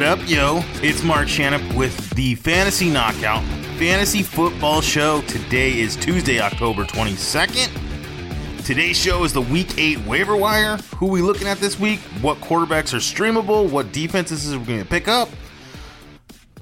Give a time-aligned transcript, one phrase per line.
[0.00, 0.62] What up, yo?
[0.76, 3.44] It's Mark Shannon with the Fantasy Knockout
[3.76, 5.20] Fantasy Football Show.
[5.26, 8.64] Today is Tuesday, October 22nd.
[8.64, 10.78] Today's show is the Week 8 waiver wire.
[10.96, 11.98] Who we looking at this week?
[12.22, 13.68] What quarterbacks are streamable?
[13.68, 15.28] What defenses are we going to pick up?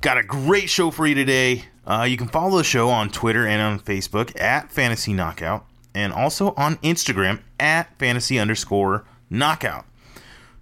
[0.01, 1.66] Got a great show for you today.
[1.87, 6.12] Uh, you can follow the show on Twitter and on Facebook at Fantasy Knockout, and
[6.12, 9.84] also on Instagram at Fantasy underscore Knockout.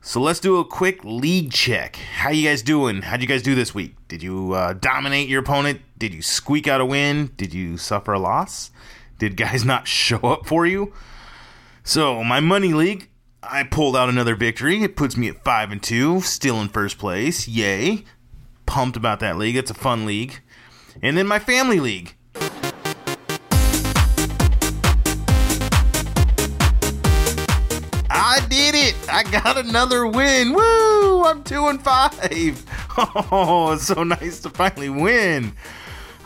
[0.06, 1.96] So let's do a quick league check.
[1.96, 3.02] How you guys doing?
[3.02, 3.96] How'd you guys do this week?
[4.06, 5.80] Did you uh, dominate your opponent?
[5.98, 7.32] Did you squeak out a win?
[7.36, 8.70] Did you suffer a loss?
[9.18, 10.92] Did guys not show up for you?
[11.82, 13.08] So my money league,
[13.42, 14.84] I pulled out another victory.
[14.84, 17.48] It puts me at five and two, still in first place.
[17.48, 18.04] Yay!
[18.64, 19.56] Pumped about that league.
[19.56, 20.40] It's a fun league.
[21.02, 22.14] And then my family league.
[29.08, 30.52] I got another win!
[30.52, 31.24] Woo!
[31.24, 32.64] I'm two and five.
[32.98, 35.52] Oh, it's so nice to finally win.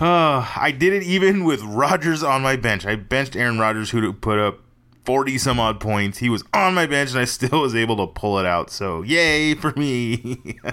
[0.01, 2.87] Uh, I did it even with Rodgers on my bench.
[2.87, 4.61] I benched Aaron Rodgers, who put up
[5.05, 6.19] 40 some odd points.
[6.19, 8.71] He was on my bench, and I still was able to pull it out.
[8.71, 10.59] So, yay for me.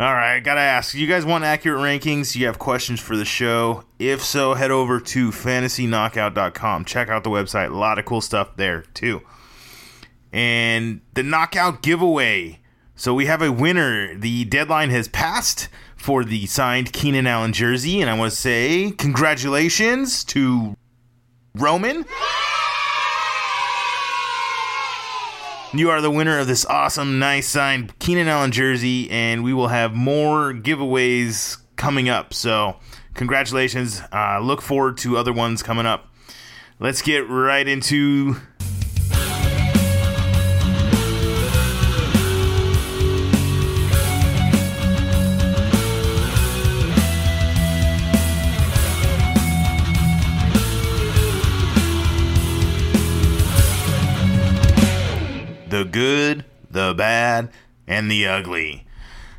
[0.00, 0.94] All right, gotta ask.
[0.94, 2.36] You guys want accurate rankings?
[2.36, 3.84] You have questions for the show?
[3.98, 6.84] If so, head over to fantasyknockout.com.
[6.84, 7.70] Check out the website.
[7.70, 9.22] A lot of cool stuff there, too.
[10.32, 12.60] And the knockout giveaway.
[12.94, 14.14] So we have a winner.
[14.14, 18.00] The deadline has passed for the signed Keenan Allen jersey.
[18.00, 20.76] And I want to say congratulations to
[21.54, 22.04] Roman.
[25.74, 29.68] You are the winner of this awesome, nice signed Keenan Allen jersey, and we will
[29.68, 32.32] have more giveaways coming up.
[32.32, 32.76] So,
[33.12, 34.00] congratulations.
[34.10, 36.08] Uh, look forward to other ones coming up.
[36.80, 38.36] Let's get right into.
[55.78, 57.50] The good, the bad,
[57.86, 58.84] and the ugly.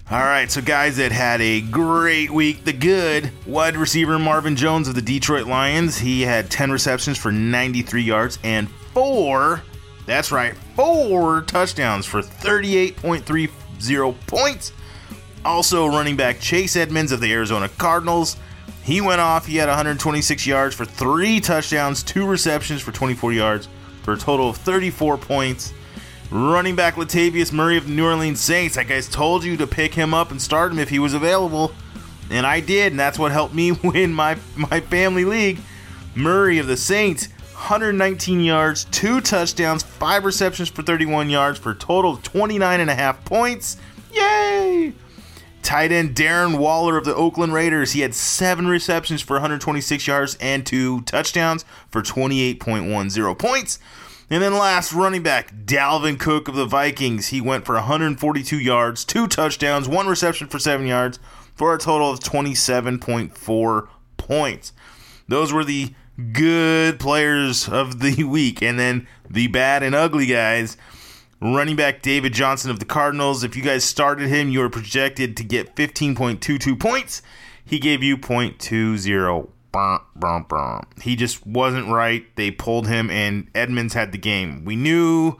[0.09, 2.63] All right, so guys that had a great week.
[2.63, 5.97] The good wide receiver Marvin Jones of the Detroit Lions.
[5.97, 9.63] He had 10 receptions for 93 yards and four,
[10.05, 14.71] that's right, four touchdowns for 38.30 points.
[15.43, 18.37] Also, running back Chase Edmonds of the Arizona Cardinals.
[18.81, 19.45] He went off.
[19.45, 23.67] He had 126 yards for three touchdowns, two receptions for 24 yards,
[24.03, 25.73] for a total of 34 points.
[26.31, 28.77] Running back Latavius Murray of the New Orleans Saints.
[28.77, 31.71] I guys told you to pick him up and start him if he was available.
[32.29, 35.59] And I did, and that's what helped me win my, my family league.
[36.13, 41.75] Murray of the Saints, 119 yards, two touchdowns, five receptions for 31 yards for a
[41.75, 43.77] total of 29 and a half points.
[44.13, 44.93] Yay!
[45.63, 47.93] Tight end Darren Waller of the Oakland Raiders.
[47.93, 53.79] He had seven receptions for 126 yards and two touchdowns for 28.10 points.
[54.31, 57.27] And then last, running back Dalvin Cook of the Vikings.
[57.27, 61.19] He went for 142 yards, two touchdowns, one reception for seven yards,
[61.55, 64.73] for a total of 27.4 points.
[65.27, 65.93] Those were the
[66.31, 68.61] good players of the week.
[68.61, 70.77] And then the bad and ugly guys.
[71.41, 73.43] Running back David Johnson of the Cardinals.
[73.43, 77.21] If you guys started him, you were projected to get 15.22 points.
[77.63, 79.49] He gave you 0.20
[81.01, 82.25] he just wasn't right.
[82.35, 84.65] They pulled him, and Edmonds had the game.
[84.65, 85.37] We knew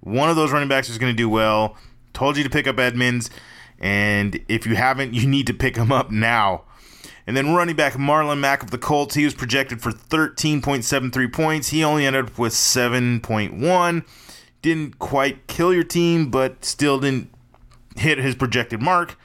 [0.00, 1.76] one of those running backs was going to do well.
[2.12, 3.30] Told you to pick up Edmonds,
[3.78, 6.64] and if you haven't, you need to pick him up now.
[7.26, 11.68] And then running back Marlon Mack of the Colts, he was projected for 13.73 points.
[11.68, 14.04] He only ended up with 7.1.
[14.62, 17.32] Didn't quite kill your team, but still didn't
[17.96, 19.16] hit his projected mark.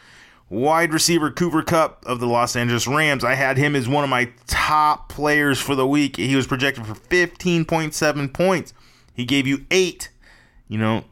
[0.49, 3.23] Wide receiver Cooper Kupp of the Los Angeles Rams.
[3.23, 6.17] I had him as one of my top players for the week.
[6.17, 8.73] He was projected for 15.7 points.
[9.13, 10.09] He gave you eight.
[10.67, 11.05] You know,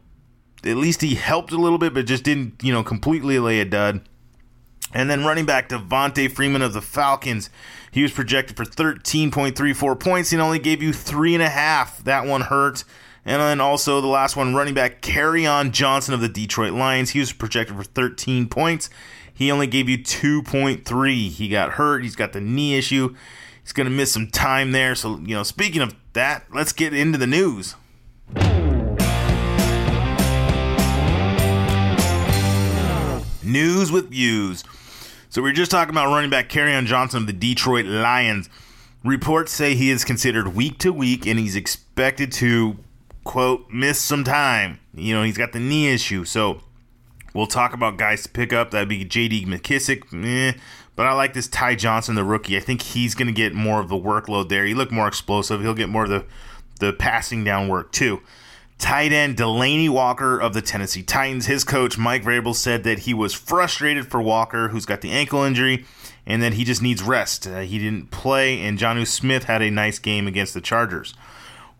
[0.64, 3.66] at least he helped a little bit, but just didn't, you know, completely lay a
[3.66, 4.08] dud.
[4.94, 7.50] And then running back Devonta Freeman of the Falcons.
[7.92, 12.04] He was projected for 13.34 points and only gave you three and a half.
[12.04, 12.84] That one hurt.
[13.26, 17.12] And then also the last one, running back Kerryon Johnson of the Detroit Lions.
[17.12, 18.90] He was projected for 13 points.
[19.34, 21.30] He only gave you 2.3.
[21.30, 22.04] He got hurt.
[22.04, 23.16] He's got the knee issue.
[23.64, 24.94] He's going to miss some time there.
[24.94, 27.76] So, you know, speaking of that, let's get into the news.
[33.42, 34.64] News with views.
[35.30, 38.50] So we are just talking about running back Kerryon Johnson of the Detroit Lions.
[39.04, 42.78] Reports say he is considered week to week and he's expected to
[43.24, 44.80] quote miss some time.
[44.94, 46.26] You know, he's got the knee issue.
[46.26, 46.62] So
[47.34, 48.72] We'll talk about guys to pick up.
[48.72, 49.46] That'd be J.D.
[49.46, 50.60] McKissick.
[50.96, 52.56] But I like this Ty Johnson, the rookie.
[52.56, 54.66] I think he's going to get more of the workload there.
[54.66, 55.62] He looked more explosive.
[55.62, 56.26] He'll get more of the,
[56.80, 58.22] the passing down work, too.
[58.78, 61.48] Tight end Delanie Walker of the Tennessee Titans.
[61.48, 65.42] His coach, Mike Vrabel, said that he was frustrated for Walker, who's got the ankle
[65.42, 65.86] injury,
[66.28, 67.48] and that he just needs rest.
[67.48, 71.16] Uh, he didn't play, and Jonnu Smith had a nice game against the Chargers.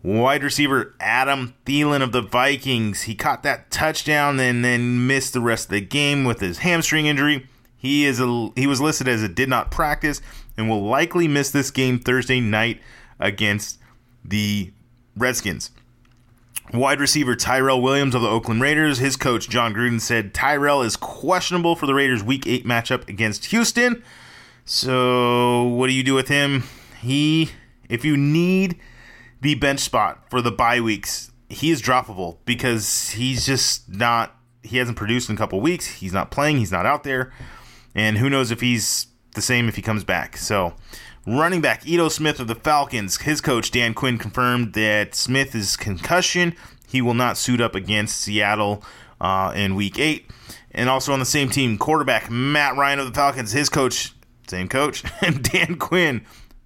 [0.04, 3.02] Wide receiver Adam Thielen of the Vikings.
[3.02, 7.06] He caught that touchdown and then missed the rest of the game with his hamstring
[7.06, 7.48] injury.
[7.78, 10.20] He is a, he was listed as a did not practice
[10.58, 12.82] and will likely miss this game Thursday night
[13.18, 13.78] against
[14.22, 14.74] the
[15.16, 15.70] Redskins.
[16.74, 18.98] Wide receiver Tyrell Williams of the Oakland Raiders.
[18.98, 23.46] His coach Jon Gruden said Tyrell is questionable for the Raiders' Week Eight matchup against
[23.46, 24.02] Houston.
[24.66, 26.64] So what do you do with him?
[27.00, 27.52] He,
[27.88, 28.78] if you need
[29.44, 34.34] the bench spot for the bye weeks, he is droppable because he's just not.
[34.62, 35.86] He hasn't produced in a couple weeks.
[35.86, 36.56] He's not playing.
[36.56, 37.30] He's not out there.
[37.94, 40.38] And who knows if he's the same if he comes back.
[40.38, 40.72] So,
[41.26, 45.76] running back Ito Smith of the Falcons, his coach Dan Quinn confirmed that Smith is
[45.76, 46.56] concussion.
[46.88, 48.82] He will not suit up against Seattle
[49.20, 50.30] uh, in Week Eight.
[50.70, 54.14] And also on the same team, quarterback Matt Ryan of the Falcons, his coach,
[54.48, 56.24] same coach, and Dan Quinn.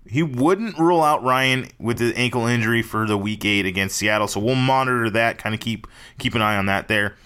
[0.08, 4.28] He wouldn't rule out Ryan with the ankle injury for the Week Eight against Seattle,
[4.28, 5.38] so we'll monitor that.
[5.38, 5.86] Kind of keep
[6.18, 7.16] keep an eye on that there.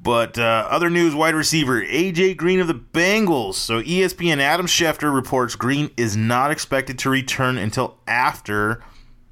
[0.00, 3.54] But uh, other news wide receiver AJ Green of the Bengals.
[3.54, 8.82] So ESPN Adam Schefter reports Green is not expected to return until after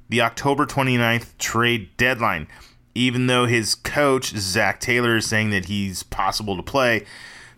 [0.09, 2.47] the October 29th trade deadline,
[2.95, 7.05] even though his coach, Zac Taylor, is saying that he's possible to play.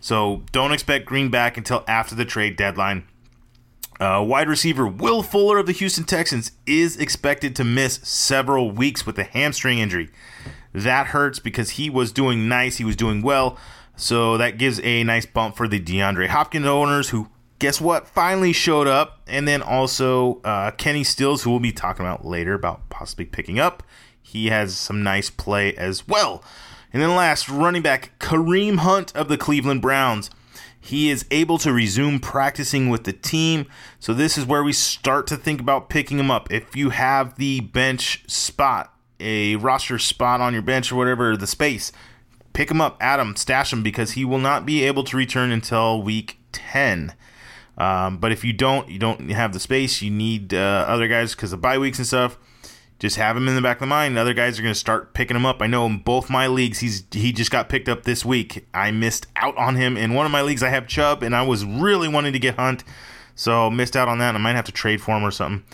[0.02, 3.08] So don't expect Green back until after the trade deadline.
[4.00, 9.06] Uh, wide receiver Will Fuller of the Houston Texans is expected to miss several weeks
[9.06, 10.10] with a hamstring injury.
[10.74, 13.58] That hurts because he was doing nice, he was doing well.
[13.96, 18.52] So that gives a nice bump for the DeAndre Hopkins owners who, guess what, finally
[18.52, 19.22] showed up.
[19.28, 23.60] And then also uh, Kenny Stills, who we'll be talking about later about possibly picking
[23.60, 23.84] up.
[24.22, 26.44] He has some nice play as well.
[26.92, 30.30] And then last, running back Kareem Hunt of the Cleveland Browns.
[30.86, 33.66] He is able to resume practicing with the team.
[34.00, 36.52] So this is where we start to think about picking him up.
[36.52, 41.48] If you have the bench spot, a roster spot on your bench or whatever, the
[41.48, 41.92] space,
[42.54, 45.50] pick him up, add him, stash him because he will not be able to return
[45.50, 47.16] until week 10.
[47.80, 51.34] Um, but if you don't, you don't have the space, you need uh, other guys
[51.34, 52.38] because of bye weeks and stuff.
[52.98, 54.18] Just have him in the back of the mind.
[54.18, 55.62] Other guys are going to start picking him up.
[55.62, 58.66] I know in both my leagues, he's he just got picked up this week.
[58.74, 60.64] I missed out on him in one of my leagues.
[60.64, 62.86] I have Chubb, and I was really wanting to get Hunt,
[63.36, 64.34] so missed out on that.
[64.34, 65.66] I might have to trade for him or something.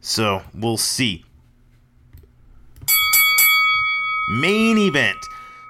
[0.00, 1.24] So we'll see.
[4.30, 5.18] Main event.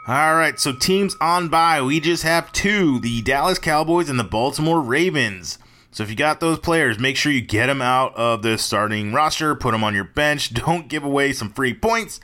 [0.07, 1.83] All right, so teams on by.
[1.83, 5.59] We just have two the Dallas Cowboys and the Baltimore Ravens.
[5.93, 9.13] So if you got those players, make sure you get them out of the starting
[9.13, 10.55] roster, put them on your bench.
[10.55, 12.21] Don't give away some free points.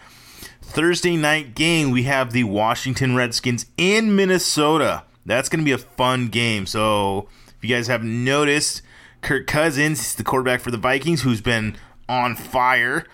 [0.63, 5.05] Thursday night game, we have the Washington Redskins in Minnesota.
[5.25, 6.67] That's going to be a fun game.
[6.67, 8.83] So if you guys haven't noticed,
[9.23, 11.77] Kirk Cousins, the quarterback for the Vikings, who's been
[12.09, 13.07] on fire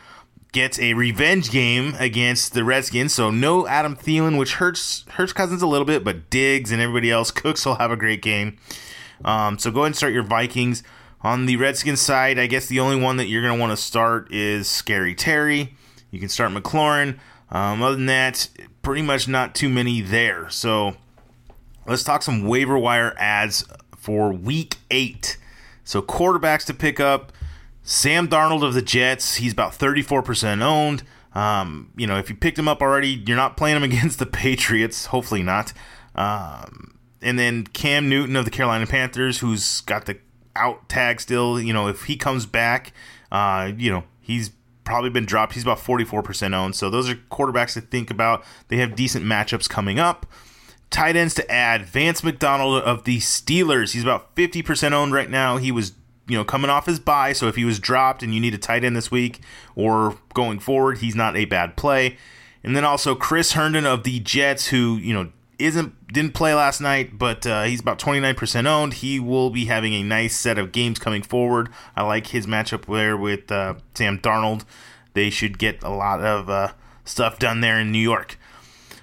[0.52, 3.15] gets a revenge game against the Redskins.
[3.15, 7.10] So no Adam Thielen, which hurts hurts Cousins a little bit, but Diggs and everybody
[7.10, 8.58] else, Cooks will have a great game.
[9.24, 10.82] Um, so go ahead and start your Vikings.
[11.22, 13.76] On the Redskins side, I guess the only one that you're going to want to
[13.76, 15.76] start is Scary Terry.
[16.10, 17.19] You can start McLaurin.
[17.50, 18.48] Um, other than that,
[18.82, 20.50] pretty much not too many there.
[20.50, 20.96] So
[21.86, 23.64] let's talk some waiver wire ads
[23.96, 25.36] for week eight.
[25.84, 27.32] So quarterbacks to pick up.
[27.84, 31.02] Sam Darnold of the Jets, he's about 34% owned.
[31.34, 34.26] Um, you know, if you picked him up already, you're not playing him against the
[34.26, 35.06] Patriots.
[35.06, 35.72] Hopefully not.
[36.14, 40.19] Um, and then Cam Newton of the Carolina Panthers, who's got the
[40.56, 41.60] out tag still.
[41.60, 42.93] You know, if he comes back,
[43.31, 44.50] uh, you know, he's
[44.84, 45.55] probably been dropped.
[45.55, 46.74] He's about 44% owned.
[46.74, 48.44] So those are quarterbacks to think about.
[48.69, 50.26] They have decent matchups coming up.
[50.91, 53.93] Tight ends to add Vance McDonald of the Steelers.
[53.93, 55.56] He's about 50% owned right now.
[55.56, 55.93] He was
[56.29, 57.32] you know, coming off his bye.
[57.32, 59.41] So if he was dropped and you need a tight end this week
[59.74, 62.17] or going forward, he's not a bad play.
[62.62, 65.32] And then also Chris Herndon of the Jets, who you know
[65.64, 68.94] isn't didn't play last night, but uh, he's about 29% owned.
[68.94, 71.69] He will be having a nice set of games coming forward.
[71.96, 74.64] I like his matchup there with uh, Sam Darnold.
[75.14, 76.72] They should get a lot of uh,
[77.04, 78.38] stuff done there in New York.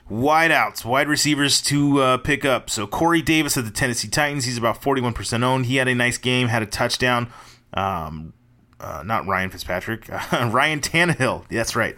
[0.10, 2.70] Wideouts, wide receivers to uh, pick up.
[2.70, 5.68] So Corey Davis of the Tennessee Titans, he's about 41% owned.
[5.68, 7.32] He had a nice game, had a touchdown.
[7.76, 8.34] Um,
[8.80, 11.48] uh, not Ryan Fitzpatrick, Ryan Tannehill.
[11.50, 11.96] That's right.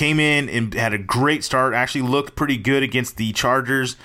[0.00, 1.74] Came in and had a great start.
[1.74, 3.96] Actually looked pretty good against the Chargers.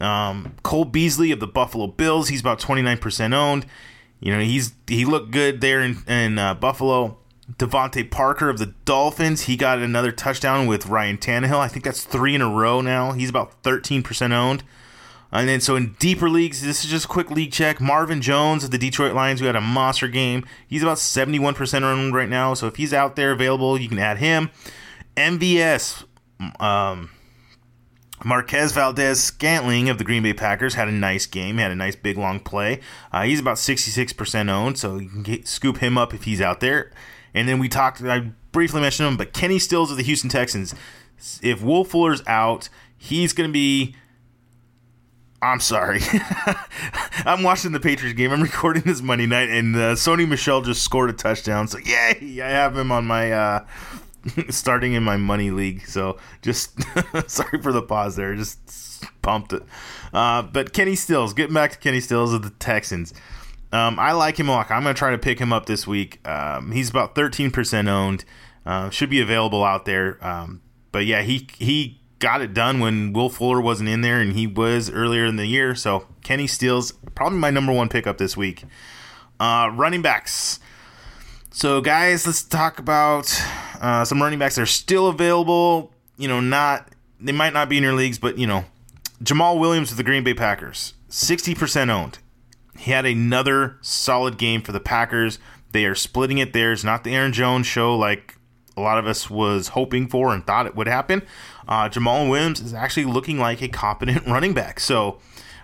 [0.00, 3.66] Um, Cole Beasley of the Buffalo Bills, he's about 29% owned.
[4.18, 7.18] You know, he's he looked good there in, in uh, Buffalo.
[7.58, 11.58] DeVante Parker of the Dolphins, he got another touchdown with Ryan Tannehill.
[11.58, 13.12] I think that's three in a row now.
[13.12, 14.64] He's about 13% owned.
[15.30, 17.78] And then, so in deeper leagues, this is just a quick league check.
[17.78, 22.14] Marvin Jones of the Detroit Lions, who had a monster game, he's about 71% owned
[22.14, 22.54] right now.
[22.54, 24.50] So if he's out there available, you can add him.
[25.16, 26.04] MVS,
[26.60, 27.10] um,
[28.24, 32.16] Marquez Valdes-Scantling of the Green Bay Packers had a nice game, had a nice big
[32.16, 32.80] long play.
[33.12, 36.60] Uh, he's about 66% owned, so you can get, scoop him up if he's out
[36.60, 36.92] there.
[37.34, 40.74] And then we talked, I briefly mentioned him, but Kenny Stills of the Houston Texans.
[41.42, 43.94] If Will Fuller's out, he's going to be
[45.42, 46.00] I'm sorry.
[47.26, 48.30] I'm watching the Patriots game.
[48.30, 51.66] I'm recording this Monday night, and uh, Sony Michel just scored a touchdown.
[51.66, 52.40] So yay!
[52.40, 53.66] I have him on my uh,
[54.50, 55.86] starting in my money league.
[55.86, 56.78] So just
[57.26, 58.34] sorry for the pause there.
[58.34, 59.62] Just pumped it.
[60.12, 63.12] Uh, but Kenny Stills, getting back to Kenny Stills of the Texans.
[63.72, 64.70] Um, I like him a lot.
[64.70, 66.26] I'm going to try to pick him up this week.
[66.28, 68.24] Um, he's about 13% owned.
[68.66, 70.18] Uh, should be available out there.
[70.24, 70.60] Um,
[70.92, 74.46] but yeah, he he got it done when Will Fuller wasn't in there, and he
[74.46, 75.74] was earlier in the year.
[75.74, 78.64] So Kenny Stills probably my number one pickup this week.
[79.40, 80.60] Uh, running backs.
[81.54, 83.30] So guys, let's talk about
[83.78, 85.92] uh, some running backs that are still available.
[86.16, 86.88] You know, not
[87.20, 88.64] they might not be in your leagues, but you know,
[89.22, 92.18] Jamaal Williams with the Green Bay Packers, sixty percent owned.
[92.78, 95.38] He had another solid game for the Packers.
[95.72, 96.72] They are splitting it there.
[96.72, 98.36] It's not the Aaron Jones show like
[98.74, 101.20] a lot of us was hoping for and thought it would happen.
[101.68, 104.80] Uh, Jamaal Williams is actually looking like a competent running back.
[104.80, 105.20] So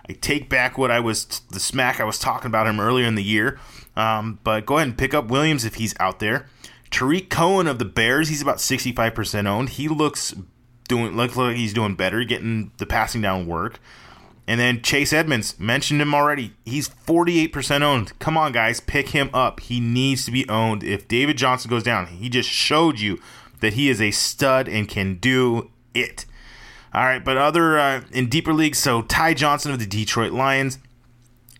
[0.07, 3.15] I take back what I was the smack I was talking about him earlier in
[3.15, 3.59] the year.
[3.99, 6.47] Um, but go ahead and pick up Williams if he's out there.
[6.89, 9.69] Tarik Cohen of the Bears, he's about 65% owned.
[9.69, 10.33] He looks
[10.87, 13.79] doing looks like he's doing better, getting the passing down work.
[14.47, 16.53] And then Chase Edmonds, mentioned him already.
[16.65, 18.17] He's 48% owned.
[18.17, 19.59] Come on, guys, pick him up.
[19.59, 20.83] He needs to be owned.
[20.83, 23.19] If David Johnson goes down, he just showed you
[23.59, 26.25] that he is a stud and can do it.
[26.93, 30.79] All right, but other uh, in deeper leagues, so Ty Johnson of the Detroit Lions.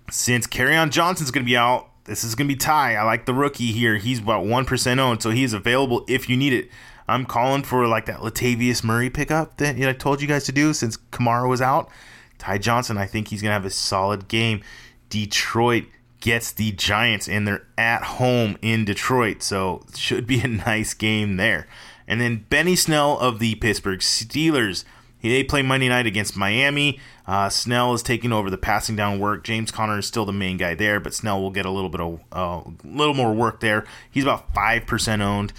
[0.10, 2.96] Since Kerryon Johnson's going to be out, this is going to be Ty.
[2.96, 3.98] I like the rookie here.
[3.98, 6.70] He's about 1% owned, so he is available if you need it.
[7.08, 10.44] I'm calling for like that Latavius Murray pickup that you know, I told you guys
[10.46, 11.90] to do since Kamara was out.
[12.38, 14.62] Ty Johnson, I think he's going to have a solid game.
[15.10, 15.86] Detroit
[16.20, 21.38] gets the Giants, and they're at home in Detroit, so should be a nice game
[21.38, 21.68] there.
[22.08, 24.84] And then Benny Snell of the Pittsburgh Steelers.
[25.22, 27.00] They play Monday night against Miami.
[27.28, 29.44] Uh, Snell is taking over the passing down work.
[29.44, 32.02] James Conner is still the main guy there, but Snell will get a little bit
[32.02, 33.86] of a uh, little more work there.
[34.10, 35.54] He's about five percent owned.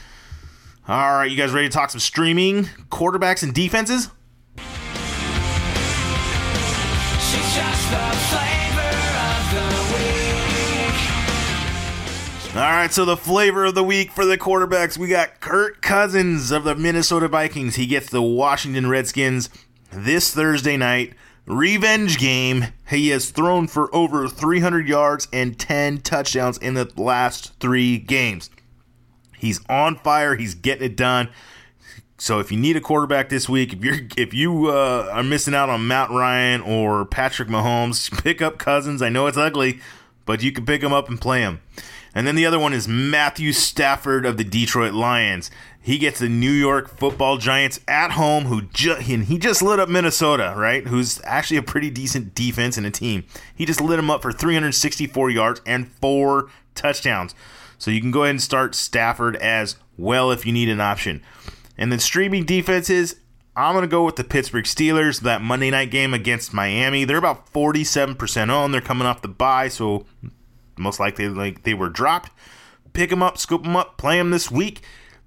[0.88, 4.08] All right, you guys ready to talk some streaming quarterbacks and defenses?
[12.60, 16.50] All right, so the flavor of the week for the quarterbacks, we got Kirk Cousins
[16.50, 17.76] of the Minnesota Vikings.
[17.76, 19.48] He gets the Washington Redskins
[19.90, 21.14] this Thursday night.
[21.46, 22.66] Revenge game.
[22.86, 28.50] He has thrown for over 300 yards and 10 touchdowns in the last three games.
[29.38, 30.36] He's on fire.
[30.36, 31.30] He's getting it done.
[32.18, 35.54] So if you need a quarterback this week, if you're if you uh, are missing
[35.54, 39.00] out on Matt Ryan or Patrick Mahomes, pick up Cousins.
[39.00, 39.80] I know it's ugly,
[40.26, 41.62] but you can pick him up and play him.
[42.14, 45.50] And then the other one is Matthew Stafford of the Detroit Lions.
[45.80, 49.88] He gets the New York Football Giants at home, who ju- he just lit up
[49.88, 50.86] Minnesota, right?
[50.86, 53.24] Who's actually a pretty decent defense and a team.
[53.54, 57.34] He just lit them up for 364 yards and four touchdowns.
[57.78, 61.22] So you can go ahead and start Stafford as well if you need an option.
[61.78, 63.16] And then streaming defenses,
[63.56, 65.20] I'm going to go with the Pittsburgh Steelers.
[65.20, 68.72] That Monday night game against Miami, they're about 47% on.
[68.72, 70.04] They're coming off the bye, so
[70.80, 72.32] most likely like they were dropped.
[72.92, 74.82] Pick them up, scoop them up, play them this week.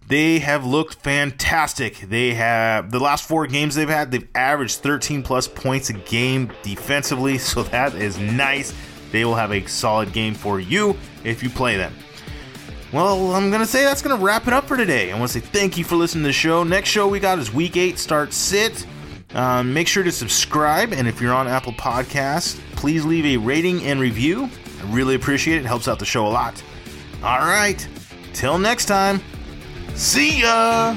[0.07, 1.99] They have looked fantastic.
[2.01, 6.51] They have the last four games they've had, they've averaged 13 plus points a game
[6.61, 8.73] defensively, so that is nice.
[9.11, 11.93] They will have a solid game for you if you play them.
[12.91, 15.11] Well, I'm going to say that's going to wrap it up for today.
[15.11, 16.63] I want to say thank you for listening to the show.
[16.63, 18.85] Next show we got is week eight, start sit.
[19.33, 23.83] Um, make sure to subscribe, and if you're on Apple Podcasts, please leave a rating
[23.83, 24.47] and review.
[24.83, 25.61] I really appreciate it.
[25.61, 26.61] it helps out the show a lot.
[27.23, 27.87] All right.
[28.33, 29.21] Till next time.
[29.95, 30.95] See ya.